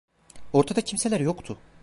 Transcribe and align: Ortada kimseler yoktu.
Ortada 0.53 0.81
kimseler 0.81 1.19
yoktu. 1.19 1.57